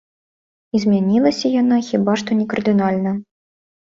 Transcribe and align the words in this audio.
І 0.77 0.79
змянілася 0.85 1.51
яна 1.61 1.77
хіба 1.89 2.15
што 2.21 2.37
не 2.39 2.45
кардынальна. 2.53 3.11